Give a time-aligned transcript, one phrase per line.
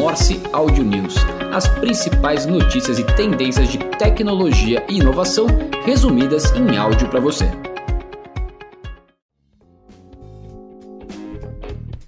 [0.00, 1.14] Morse Audio News,
[1.52, 5.46] as principais notícias e tendências de tecnologia e inovação
[5.84, 7.44] resumidas em áudio para você.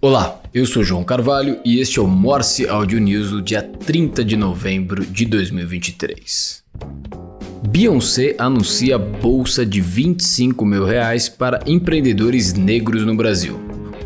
[0.00, 4.24] Olá, eu sou João Carvalho e este é o Morse Audio News do dia 30
[4.24, 6.64] de novembro de 2023.
[7.68, 13.60] Beyoncé anuncia bolsa de 25 mil reais para empreendedores negros no Brasil.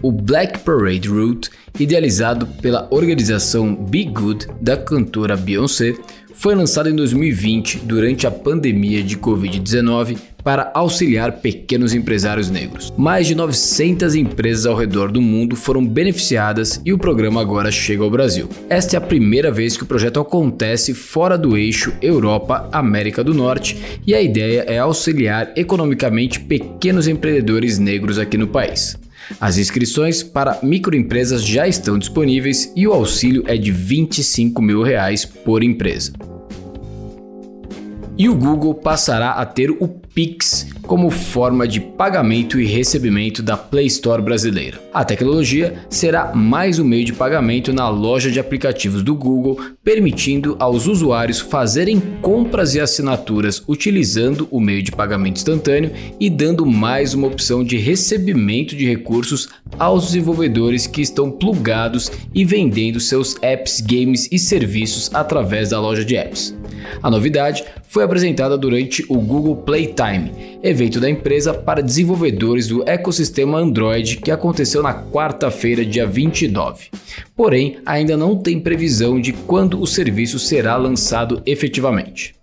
[0.07, 1.50] O Black Parade Route,
[1.80, 5.97] idealizado pela organização Be Good da cantora Beyoncé,
[6.33, 12.95] foi lançado em 2020 durante a pandemia de Covid-19 para auxiliar pequenos empresários negros.
[12.97, 18.05] Mais de 900 empresas ao redor do mundo foram beneficiadas e o programa agora chega
[18.05, 18.48] ao Brasil.
[18.70, 23.77] Esta é a primeira vez que o projeto acontece fora do eixo Europa-América do Norte
[24.06, 28.97] e a ideia é auxiliar economicamente pequenos empreendedores negros aqui no país.
[29.40, 35.24] As inscrições para microempresas já estão disponíveis e o auxílio é de 25 mil reais
[35.24, 36.12] por empresa.
[38.18, 43.56] E o Google passará a ter o Pix como forma de pagamento e recebimento da
[43.56, 44.81] Play Store brasileira.
[44.92, 50.57] A tecnologia será mais um meio de pagamento na loja de aplicativos do Google, permitindo
[50.59, 57.14] aos usuários fazerem compras e assinaturas utilizando o meio de pagamento instantâneo e dando mais
[57.14, 63.81] uma opção de recebimento de recursos aos desenvolvedores que estão plugados e vendendo seus apps,
[63.81, 66.56] games e serviços através da loja de apps.
[67.03, 73.58] A novidade foi apresentada durante o Google Playtime, evento da empresa para desenvolvedores do ecossistema
[73.58, 76.89] Android que aconteceu na quarta-feira, dia 29.
[77.34, 82.34] Porém, ainda não tem previsão de quando o serviço será lançado efetivamente.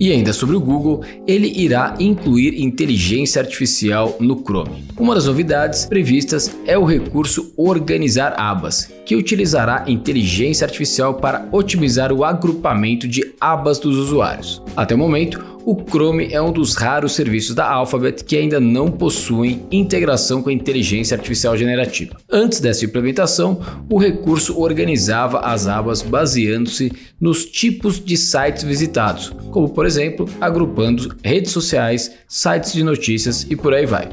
[0.00, 4.84] E ainda sobre o Google, ele irá incluir inteligência artificial no Chrome.
[4.96, 12.12] Uma das novidades previstas é o recurso Organizar Abas, que utilizará inteligência artificial para otimizar
[12.12, 14.62] o agrupamento de abas dos usuários.
[14.76, 18.90] Até o momento, o Chrome é um dos raros serviços da Alphabet que ainda não
[18.90, 22.16] possuem integração com a inteligência artificial generativa.
[22.26, 26.90] Antes dessa implementação, o recurso organizava as abas baseando-se
[27.20, 33.54] nos tipos de sites visitados, como por exemplo, agrupando redes sociais, sites de notícias e
[33.54, 34.08] por aí vai.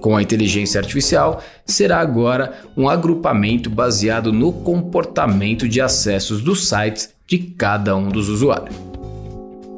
[0.00, 7.12] Com a inteligência artificial, será agora um agrupamento baseado no comportamento de acessos dos sites
[7.26, 8.89] de cada um dos usuários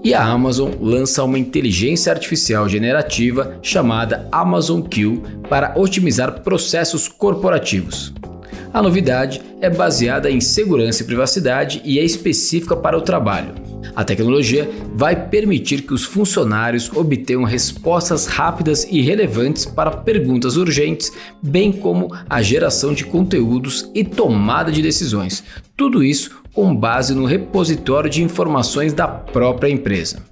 [0.04, 8.12] e a Amazon lança uma inteligência artificial generativa chamada Amazon Q para otimizar processos corporativos.
[8.72, 13.54] A novidade é baseada em segurança e privacidade e é específica para o trabalho.
[13.94, 21.12] A tecnologia vai permitir que os funcionários obtenham respostas rápidas e relevantes para perguntas urgentes,
[21.42, 25.44] bem como a geração de conteúdos e tomada de decisões.
[25.76, 30.22] Tudo isso com base no repositório de informações da própria empresa.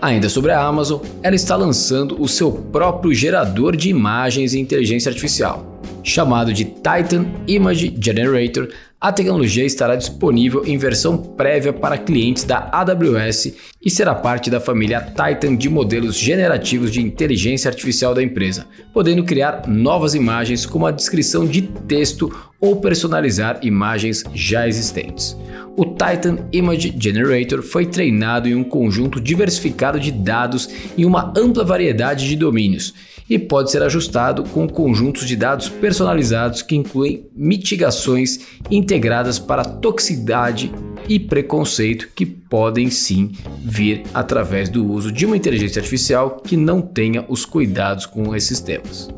[0.00, 5.08] Ainda sobre a Amazon, ela está lançando o seu próprio gerador de imagens e inteligência
[5.08, 5.71] artificial.
[6.02, 8.68] Chamado de Titan Image Generator,
[9.00, 13.54] a tecnologia estará disponível em versão prévia para clientes da AWS
[13.84, 19.24] e será parte da família Titan de modelos generativos de inteligência artificial da empresa, podendo
[19.24, 25.36] criar novas imagens com uma descrição de texto ou personalizar imagens já existentes.
[25.76, 31.64] O Titan Image Generator foi treinado em um conjunto diversificado de dados em uma ampla
[31.64, 32.92] variedade de domínios
[33.32, 40.70] e pode ser ajustado com conjuntos de dados personalizados que incluem mitigações integradas para toxicidade
[41.08, 43.32] e preconceito que podem sim
[43.64, 48.60] vir através do uso de uma inteligência artificial que não tenha os cuidados com esses
[48.60, 49.08] temas.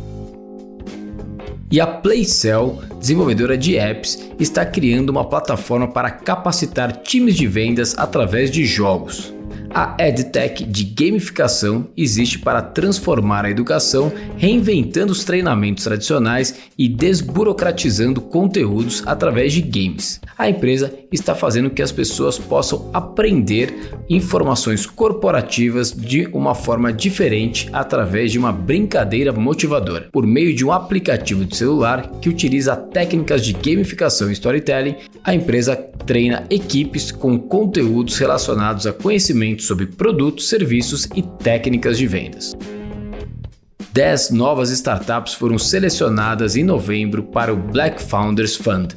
[1.69, 7.99] E a Playcell, desenvolvedora de apps, está criando uma plataforma para capacitar times de vendas
[7.99, 9.34] através de jogos.
[9.77, 18.21] A EdTech de gamificação existe para transformar a educação, reinventando os treinamentos tradicionais e desburocratizando
[18.21, 20.21] conteúdos através de games.
[20.39, 23.75] A empresa está fazendo que as pessoas possam aprender
[24.09, 30.09] informações corporativas de uma forma diferente através de uma brincadeira motivadora.
[30.13, 34.95] Por meio de um aplicativo de celular que utiliza técnicas de gamificação e storytelling,
[35.25, 42.07] a empresa treina equipes com conteúdos relacionados a conhecimentos sobre produtos, serviços e técnicas de
[42.07, 42.55] vendas.
[43.93, 48.95] 10 novas startups foram selecionadas em novembro para o Black Founders Fund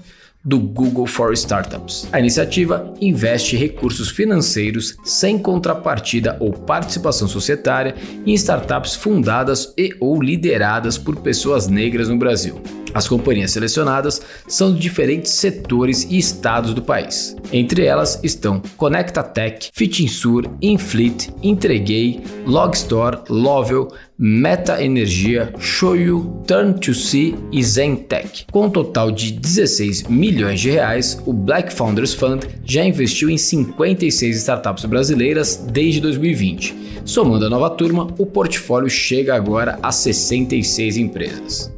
[0.48, 2.08] do Google for Startups.
[2.12, 10.22] A iniciativa investe recursos financeiros sem contrapartida ou participação societária em startups fundadas e ou
[10.22, 12.62] lideradas por pessoas negras no Brasil.
[12.98, 17.36] As companhias selecionadas são de diferentes setores e estados do país.
[17.54, 28.48] Entre elas estão Conectatech, Fitinsur, Infleet, Entreguei, Logstore, Lovel, Meta Energia, Shoyu, Turn2C e Zentech.
[28.52, 33.38] Com um total de 16 milhões de reais, o Black Founders Fund já investiu em
[33.38, 36.88] 56 startups brasileiras desde 2020.
[37.06, 41.77] Somando a nova turma, o portfólio chega agora a 66 empresas.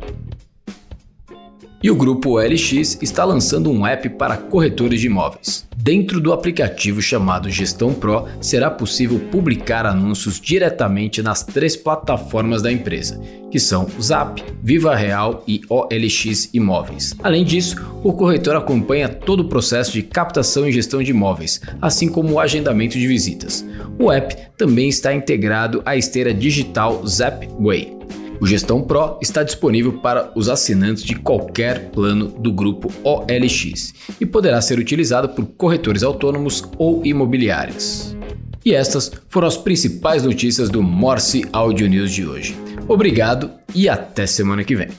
[1.81, 5.66] E o grupo OLX está lançando um app para corretores de imóveis.
[5.78, 12.70] Dentro do aplicativo chamado Gestão Pro, será possível publicar anúncios diretamente nas três plataformas da
[12.70, 17.16] empresa, que são Zap, Viva Real e OLX Imóveis.
[17.24, 22.10] Além disso, o corretor acompanha todo o processo de captação e gestão de imóveis, assim
[22.10, 23.66] como o agendamento de visitas.
[23.98, 27.98] O app também está integrado à esteira digital Zapway.
[28.41, 34.25] O Gestão Pro está disponível para os assinantes de qualquer plano do grupo OLX e
[34.25, 38.15] poderá ser utilizado por corretores autônomos ou imobiliárias.
[38.63, 42.57] E estas foram as principais notícias do Morse Audio News de hoje.
[42.88, 44.89] Obrigado e até semana que vem.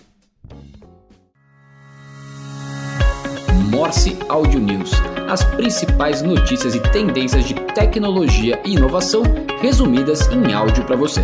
[3.71, 4.91] Morse Audio News
[5.31, 9.23] as principais notícias e tendências de tecnologia e inovação
[9.61, 11.23] resumidas em áudio para você.